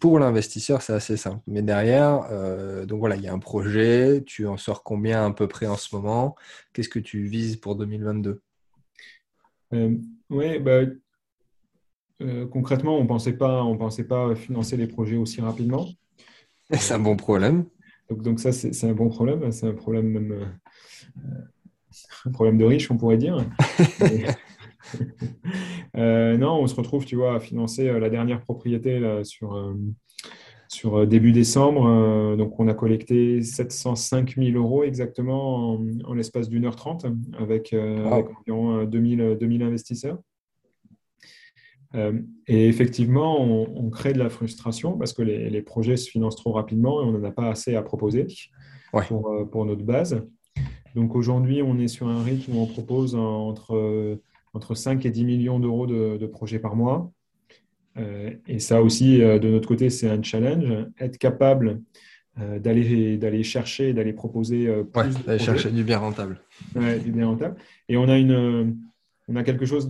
[0.00, 1.40] pour l'investisseur, c'est assez simple.
[1.48, 5.32] Mais derrière, euh, donc voilà, il y a un projet, tu en sors combien à
[5.32, 6.36] peu près en ce moment?
[6.72, 8.40] Qu'est-ce que tu vises pour 2022
[10.30, 10.82] Oui, bah,
[12.52, 15.88] concrètement, on ne pensait, pas, on pensait pas financer les projets aussi rapidement.
[16.70, 17.64] C'est un bon problème.
[18.08, 19.50] Donc, donc ça, c'est un bon problème.
[19.50, 20.58] C'est un problème même
[22.24, 23.44] un problème de riche, on pourrait dire.
[25.96, 29.74] Euh, non, on se retrouve, tu vois, à financer euh, la dernière propriété sur, euh,
[30.68, 32.36] sur début décembre.
[32.36, 37.06] donc, on a collecté 705 000 euros exactement en, l'espace d'une heure trente
[37.38, 40.18] avec, environ 2000, 2000 investisseurs.
[41.94, 47.02] et effectivement, on, crée de la frustration parce que les, projets se financent trop rapidement
[47.02, 48.26] et on n'en a pas assez à proposer
[49.08, 50.22] pour, pour, notre base.
[50.96, 54.18] Donc aujourd'hui, on est sur un rythme où on propose entre,
[54.54, 57.12] entre 5 et 10 millions d'euros de, projets par mois.
[57.98, 60.66] Euh, et ça aussi, euh, de notre côté, c'est un challenge.
[60.98, 61.82] Être capable
[62.40, 66.40] euh, d'aller d'aller chercher, d'aller proposer plus d'aller chercher du bien rentable.
[66.74, 67.56] du bien rentable.
[67.90, 68.78] Et on a une
[69.28, 69.88] on a quelque chose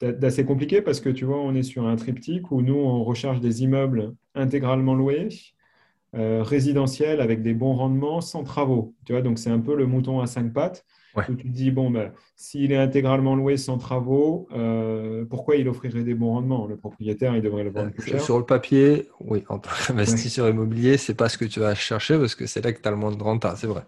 [0.00, 3.40] d'assez compliqué parce que tu vois, on est sur un triptyque où nous, on recherche
[3.40, 5.28] des immeubles intégralement loués,
[6.14, 8.94] euh, résidentiel avec des bons rendements sans travaux.
[9.04, 10.84] Tu vois, donc c'est un peu le mouton à cinq pattes.
[11.16, 15.66] Où tu te dis, bon, ben, s'il est intégralement loué sans travaux, euh, pourquoi il
[15.66, 16.66] offrirait des bons rendements?
[16.66, 18.20] Le propriétaire, il devrait le vendre plus cher.
[18.20, 22.18] Sur le papier, oui, en tant qu'investisseur immobilier, c'est pas ce que tu vas chercher
[22.18, 23.82] parce que c'est là que tu as le moins de renta, c'est vrai.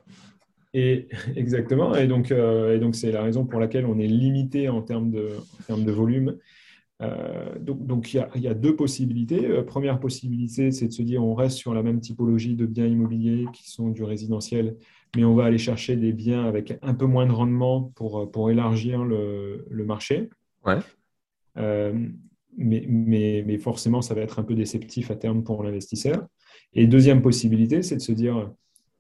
[0.75, 4.69] Et exactement, et donc, euh, et donc c'est la raison pour laquelle on est limité
[4.69, 5.29] en termes de,
[5.61, 6.37] en termes de volume
[7.01, 9.47] euh, donc, il, y a, deux possibilités.
[9.47, 12.87] Euh, première possibilité, c'est de se dire on reste sur la même typologie de biens
[12.87, 14.77] immobiliers qui sont du résidentiel,
[15.17, 18.27] mais on va aller chercher des biens avec un peu moins de rendement pour, euh,
[18.27, 20.29] pour élargir le, marché.
[20.67, 20.79] Ouais.
[22.57, 26.27] mais, mais, forcément, ça va être un peu déceptif à terme pour l'investisseur.
[26.75, 28.53] Et deuxième possibilité, c'est de se dire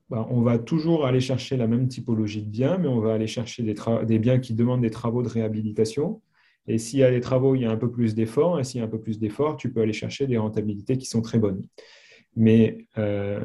[0.08, 3.26] bah, on va toujours aller chercher la même typologie de biens, mais on va aller
[3.26, 3.74] chercher des,
[4.06, 6.22] des biens qui demandent des travaux de réhabilitation
[6.68, 8.60] et s'il y a des travaux, il y a un peu plus d'efforts.
[8.60, 11.06] Et s'il y a un peu plus d'efforts, tu peux aller chercher des rentabilités qui
[11.06, 11.62] sont très bonnes.
[12.36, 13.40] Mais euh,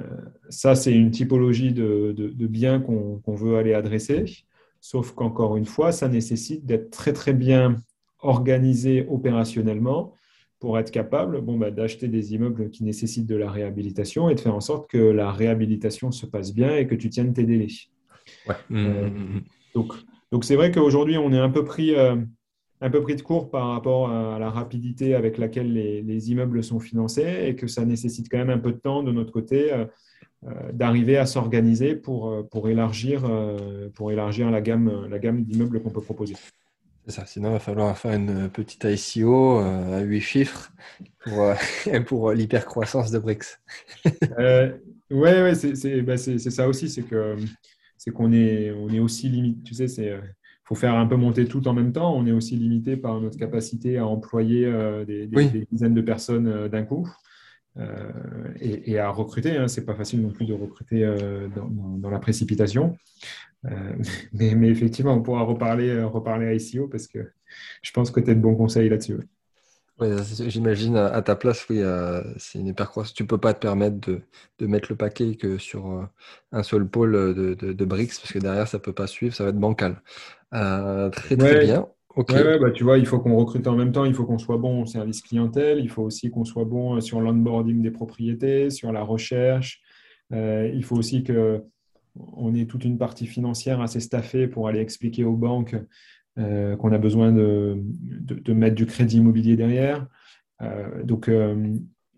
[0.50, 2.14] ça, c'est une typologie de,
[2.48, 4.26] biens qu'on veut aller adresser.
[4.82, 7.78] Sauf qu'encore une fois, ça nécessite d'être très, très bien
[8.20, 10.14] organisé opérationnellement
[10.60, 14.40] pour être capable bon, bah, d'acheter des immeubles qui nécessitent de la réhabilitation et de
[14.40, 17.68] faire en sorte que la réhabilitation se passe bien et que tu tiennes tes délais.
[18.48, 18.56] Ouais.
[18.72, 19.42] Euh, mmh, mmh, mmh.
[19.76, 19.94] donc,
[20.32, 21.96] donc c'est vrai qu'aujourd'hui, on est un peu pris...
[21.96, 22.18] Euh,
[22.84, 26.82] un peu pris de court par rapport à la rapidité avec laquelle les, immeubles sont
[26.82, 29.86] financés et que ça nécessite quand même un peu de temps de notre côté euh,
[30.46, 33.24] euh, d'arriver à s'organiser pour, euh, pour, élargir,
[33.96, 36.36] pour élargir la gamme, la gamme d'immeubles qu'on peut proposer.
[37.06, 40.74] C'est ça, sinon il va falloir faire une petite ICO à 8 chiffres
[41.24, 41.54] pour,
[42.06, 43.62] pour l'hypercroissance de BRICS.
[45.10, 47.38] oui, ouais, c'est ça aussi, c'est que
[47.98, 50.20] c'est qu'on est, on est aussi limite, tu sais, c'est
[50.64, 52.16] faut faire un peu monter tout en même temps.
[52.16, 55.28] On est aussi limité par notre capacité à employer euh, des,
[55.72, 57.10] dizaines de personnes euh, d'un coup
[57.78, 58.12] euh,
[58.60, 59.58] et, à recruter.
[59.58, 59.68] Hein.
[59.68, 61.06] Ce n'est pas facile non plus de recruter
[61.56, 62.96] dans, la précipitation.
[64.34, 67.32] Mais, mais, effectivement, on pourra reparler, reparler à ICO parce que
[67.82, 69.16] je pense que tu as de bons conseils là-dessus.
[70.48, 71.82] J'imagine à ta place, oui,
[72.38, 73.14] c'est une hypercroissance.
[73.14, 74.22] Tu ne peux pas te permettre de,
[74.60, 76.08] de, mettre le paquet que sur
[76.52, 79.34] un seul pôle de, de, de BRICS parce que derrière, ça ne peut pas suivre,
[79.34, 80.02] ça va être bancal.
[80.54, 81.88] Euh, très très bien.
[82.60, 84.84] bah, tu vois, il faut qu'on recrute en même temps, il faut qu'on soit bon
[84.84, 88.92] au service clientèle, il faut aussi qu'on soit bon euh, sur l'onboarding des propriétés, sur
[88.92, 89.82] la recherche.
[90.32, 95.24] Euh, il faut aussi qu'on ait toute une partie financière assez staffée pour aller expliquer
[95.24, 95.76] aux banques
[96.36, 97.78] qu'on a besoin de,
[98.48, 100.08] mettre du crédit immobilier derrière.
[101.04, 101.30] donc,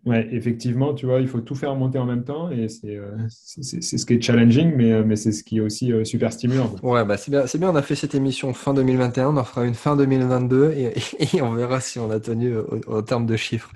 [0.05, 3.17] Ouais, effectivement, tu vois, il faut tout faire monter en même temps et c'est euh,
[3.27, 6.75] ce qui est challenging, mais, euh, mais c'est ce qui est aussi euh, super stimulant.
[6.83, 9.65] Ouais, bah c'est bien, bien, on a fait cette émission fin 2021, on en fera
[9.65, 10.71] une fin 2022
[11.33, 13.71] et, on verra si on a tenu au, terme de chiffres.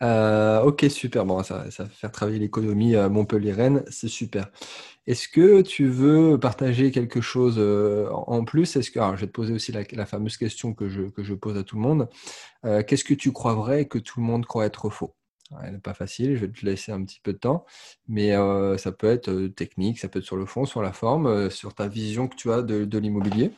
[0.00, 4.50] ok, super, bon, ça, ça va faire travailler l'économie Montpellier-Rennes, c'est super.
[5.08, 7.58] Est-ce que tu veux partager quelque chose
[8.10, 8.76] en plus?
[8.76, 11.24] Est-ce que, alors, je vais te poser aussi la, la, fameuse question que je, que
[11.24, 12.08] je pose à tout le monde.
[12.62, 15.14] Qu'est-ce que tu crois vrai que tout le monde croit être faux?
[15.64, 17.64] Elle n'est pas facile, je vais te laisser un petit peu de temps,
[18.06, 20.92] mais euh, ça peut être euh, technique, ça peut être sur le fond, sur la
[20.92, 23.52] forme, euh, sur ta vision que tu as de, l'immobilier.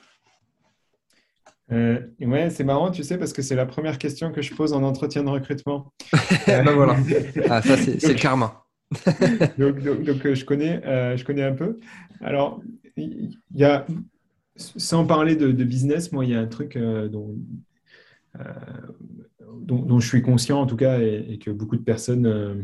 [1.68, 4.84] ouais, c'est marrant, tu sais, parce que c'est la première question que je pose en
[4.84, 5.92] entretien de recrutement.
[6.46, 6.96] ben voilà,
[7.50, 8.66] ah, ça c'est le karma.
[9.58, 10.80] donc, je, connais,
[11.16, 11.78] je connais un peu.
[12.20, 12.62] Alors,
[12.96, 13.86] il y a,
[14.56, 17.36] sans parler de, de, business, moi, il y a un truc dont
[19.60, 22.54] dont, je suis conscient en tout cas et, que beaucoup de personnes euh,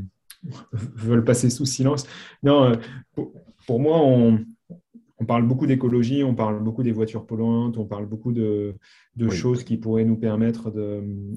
[0.73, 2.07] veulent passer sous silence.
[2.43, 2.77] Non, euh,
[3.67, 4.45] pour, moi, on,
[5.27, 8.77] parle beaucoup d'écologie, on parle beaucoup des voitures polluantes, on parle beaucoup de,
[9.31, 10.73] choses qui pourraient nous permettre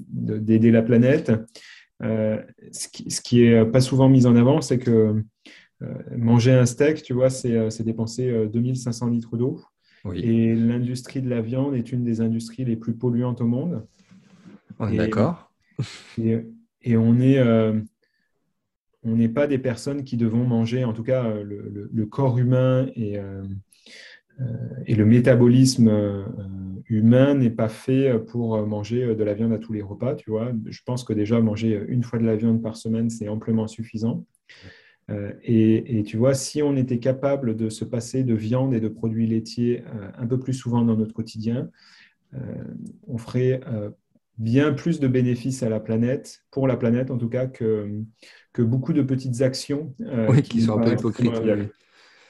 [0.08, 1.32] d'aider la planète.
[2.02, 5.22] Euh, ce, qui, n'est est pas souvent mis en avant, c'est que
[6.16, 9.60] manger un steak, tu vois, c'est dépenser 2500 litres d'eau.
[10.14, 13.86] Et l'industrie de la viande est une des industries les plus polluantes au monde.
[14.78, 15.52] On est d'accord.
[16.82, 17.78] Et, on est, euh,
[19.02, 22.88] on n'est pas des personnes qui devons manger, en tout cas, euh, le, corps humain
[22.96, 23.42] et, euh,
[24.86, 25.90] et le métabolisme
[26.88, 30.14] humain n'est pas fait pour manger de la viande à tous les repas.
[30.14, 33.28] Tu vois, je pense que déjà manger une fois de la viande par semaine, c'est
[33.28, 34.24] amplement suffisant.
[35.42, 38.88] Et, et, tu vois, si on était capable de se passer de viande et de
[38.88, 39.82] produits laitiers
[40.16, 41.68] un peu plus souvent dans notre quotidien,
[43.08, 43.60] on ferait
[44.40, 48.02] bien plus de bénéfices à la planète, pour la planète en tout cas, que,
[48.52, 49.94] que beaucoup de petites actions.
[50.00, 51.32] Euh, qui, sont un peu hypocrites.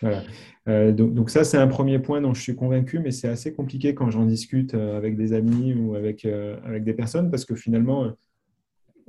[0.00, 0.22] Voilà.
[0.68, 3.94] Euh, donc, ça, c'est un premier point dont je suis convaincu, mais c'est assez compliqué
[3.94, 6.24] quand j'en discute euh, avec des amis ou avec,
[6.64, 8.12] avec des personnes, parce que finalement,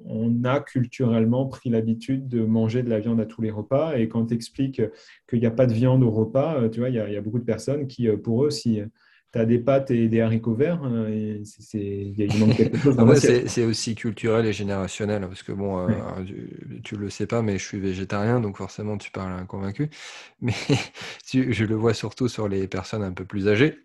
[0.06, 3.98] on a culturellement pris l'habitude de manger de la viande à tous les repas.
[3.98, 4.82] Et quand tu expliques
[5.30, 7.22] qu'il n'y a pas de viande au repas, tu vois, il y, il y a
[7.22, 8.82] beaucoup de personnes qui, pour eux, si
[9.32, 10.84] tu as des pâtes et des haricots verts.
[10.84, 11.08] Hein,
[11.46, 15.94] c'est aussi culturel et générationnel, parce que bon, euh,
[16.84, 19.46] tu, ne le sais pas, mais je suis végétarien, donc forcément tu parles à un
[19.46, 19.90] convaincu.
[20.42, 20.54] Mais
[21.34, 23.78] je le vois surtout sur les personnes un peu plus âgées,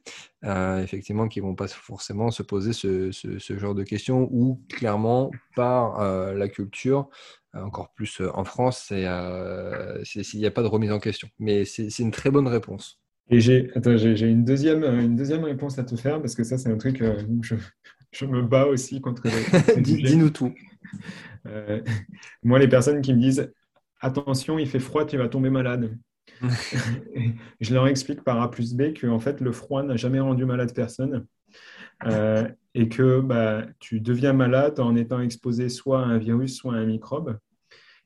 [0.45, 5.31] euh, effectivement, qui vont pas forcément se poser ce, ce, genre de questions, ou clairement
[5.55, 7.09] par euh, la culture,
[7.53, 11.29] encore plus en France, il n'y a pas de remise en question.
[11.39, 13.01] Mais c'est une très bonne réponse.
[13.29, 13.71] Et j'ai,
[14.23, 17.21] une deuxième, une deuxième réponse à te faire parce que ça, c'est un truc euh,
[17.29, 17.57] où je,
[18.12, 19.23] je, me bats aussi contre.
[19.81, 20.55] Dis-nous tout.
[21.47, 21.81] Euh,
[22.45, 23.53] moi, les personnes qui me disent
[24.01, 25.97] attention, il fait froid, tu vas tomber malade.
[27.61, 30.45] je leur explique par A plus B que en fait, le froid n'a jamais rendu
[30.45, 31.27] malade personne.
[32.05, 36.75] Euh, et que bah, tu deviens malade en étant exposé soit à un virus, soit
[36.75, 37.39] à un microbe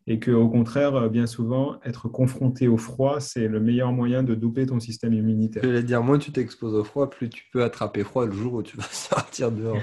[0.07, 4.35] et qu'au contraire, euh, bien souvent, être confronté au froid, c'est le meilleur moyen de
[4.35, 5.63] doper ton système immunitaire.
[5.63, 8.55] Je vais dire, moins tu t'exposes au froid, plus tu peux attraper froid le jour
[8.55, 9.79] où tu vas sortir dehors.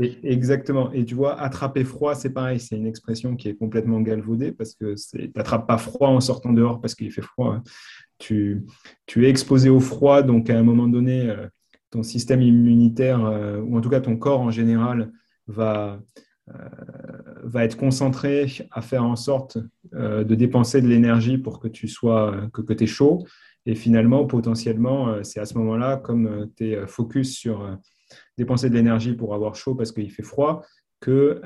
[0.00, 0.92] Et, exactement.
[0.92, 4.74] Et tu vois, attraper froid, c'est pareil, c'est une expression qui est complètement galvaudée parce
[4.74, 7.62] que tu n'attrapes pas froid en sortant dehors parce qu'il fait froid.
[8.18, 8.64] Tu,
[9.06, 11.48] tu, es exposé au froid, donc à un moment donné, euh,
[11.90, 15.12] ton système immunitaire, euh, ou en tout cas ton corps en général,
[15.46, 16.00] va,
[17.44, 19.58] va être concentré à faire en sorte
[19.94, 23.26] euh, de dépenser de l'énergie pour que tu sois, que, que tu es chaud.
[23.66, 27.78] Et finalement, potentiellement, euh, c'est à ce moment-là, comme tu es focus sur
[28.36, 30.62] dépenser de l'énergie pour avoir chaud parce qu'il fait froid,
[31.00, 31.40] que,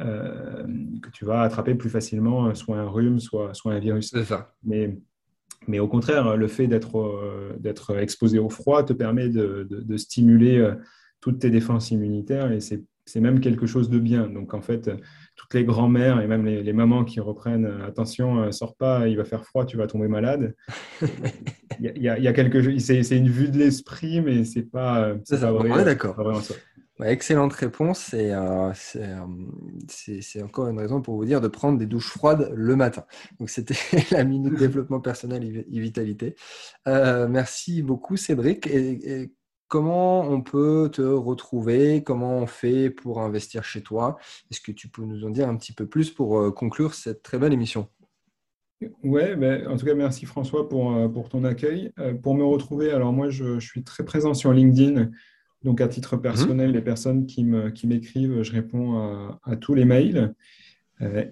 [1.03, 4.11] que tu vas attraper plus facilement soit un rhume, soit, soit un virus.
[4.11, 4.53] C'est ça.
[4.63, 4.97] Mais,
[5.67, 9.97] mais au contraire, le fait d'être d'être exposé au froid te permet de, de, de
[9.97, 10.75] stimuler
[11.21, 14.29] toutes tes défenses immunitaires et c'est c'est même quelque chose de bien.
[14.29, 14.91] Donc en fait,
[15.39, 19.17] toutes les grands-mères et même les, mamans qui reprennent euh, attention, euh, sors pas, il
[19.17, 20.55] va faire froid, tu vas tomber malade.
[21.81, 25.53] Il y, a, quelque c'est une vue de l'esprit, mais c'est pas, euh, c'est pas
[25.53, 25.85] vrai.
[25.85, 26.43] d'accord.
[27.05, 28.13] excellente réponse.
[29.87, 33.05] C'est encore une raison pour vous dire de prendre des douches froides le matin.
[33.39, 33.77] Donc, c'était
[34.11, 36.35] la minute développement personnel et vitalité.
[36.85, 38.67] merci beaucoup, Cédric.
[38.67, 39.31] et,
[39.69, 42.03] Comment on peut te retrouver?
[42.03, 44.17] Comment on fait pour investir chez toi?
[44.51, 47.23] Est-ce que tu peux nous en dire un petit peu plus pour euh, conclure cette
[47.23, 47.87] très belle émission?
[49.03, 51.93] Ouais, ben, en tout cas, merci François pour, euh, pour ton accueil.
[51.99, 55.11] Euh, pour me retrouver, alors moi, je, suis très présent sur LinkedIn.
[55.65, 56.75] Donc, à titre personnel, mhm.
[56.75, 60.35] les personnes qui m'écrivent, je réponds à, tous les mails.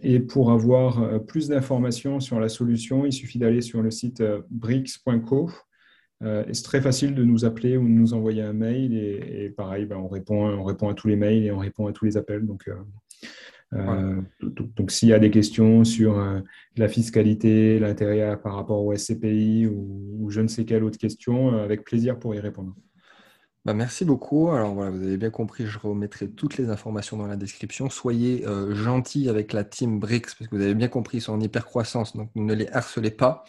[0.02, 5.48] et pour avoir plus d'informations sur la solution, il suffit d'aller sur le site bricks.co.
[6.20, 8.94] c'est très facile de nous appeler ou de nous envoyer un mail.
[8.94, 11.92] Et, pareil, ben, on, répond, on répond à tous les mails et on répond à
[11.92, 12.46] tous les appels.
[12.46, 12.68] Donc,
[13.74, 16.40] euh, donc, s'il y a des questions sur euh,
[16.76, 21.64] la fiscalité, l'intérêt par rapport au SCPI ou, je ne sais quelle autre question, euh,
[21.64, 22.74] avec plaisir pour y répondre.
[23.64, 24.50] Bah, merci beaucoup.
[24.50, 27.90] Alors voilà, vous avez bien compris, je remettrai toutes les informations dans la description.
[27.90, 31.40] Soyez gentils avec la team BRICS parce que vous avez bien compris, ils sont en
[31.40, 33.44] hyper croissance, donc ne les harcelez pas.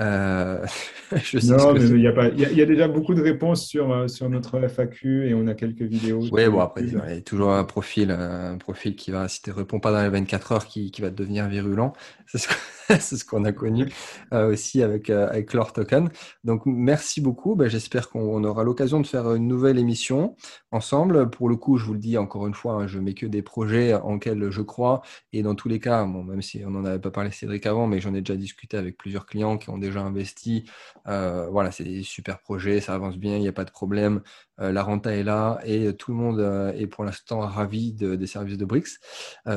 [0.00, 0.64] Euh,
[1.44, 5.28] non, mais il y, a y déjà beaucoup de réponses sur, euh, sur notre FAQ
[5.28, 6.22] et on a quelques vidéos.
[6.30, 9.50] Oui, bon, après, il y a toujours un profil, un profil qui va, si tu
[9.50, 11.92] ne réponds pas dans les 24 heures, qui, qui va devenir virulent.
[13.00, 13.92] C'est ce qu'on a connu
[14.32, 16.10] euh, aussi avec, avec Lore Token.
[16.44, 17.54] Donc, merci beaucoup.
[17.54, 20.36] Ben, J'espère qu'on aura l'occasion de faire une nouvelle émission
[20.72, 21.28] ensemble.
[21.28, 23.42] Pour le coup, je vous le dis encore une fois, hein, je mets que des
[23.42, 25.02] projets en lesquels je crois.
[25.32, 27.86] Et dans tous les cas, bon, même si on n'en avait pas parlé Cédric avant,
[27.86, 30.64] mais j'en ai déjà discuté avec plusieurs clients qui ont déjà investi.
[31.06, 34.22] Euh, voilà, c'est des super projets, ça avance bien, il n'y a pas de problème.
[34.60, 38.26] Euh, la renta est là et tout le monde euh, est pour l'instant ravi des
[38.26, 38.98] services de BRICS.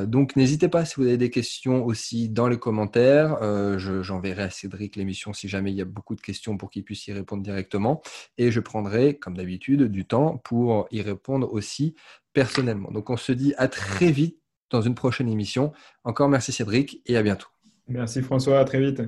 [0.06, 3.38] donc n'hésitez pas si vous avez des questions aussi dans les commentaires.
[3.78, 7.06] J'enverrai à Cédric l'émission si jamais il y a beaucoup de questions pour qu'il puisse
[7.06, 8.02] y répondre directement.
[8.38, 11.94] Et je prendrai, comme d'habitude, du temps pour y répondre aussi
[12.32, 12.90] personnellement.
[12.90, 14.38] Donc on se dit à très vite
[14.70, 15.72] dans une prochaine émission.
[16.04, 17.48] Encore merci Cédric et à bientôt.
[17.88, 19.02] Merci François, à très vite.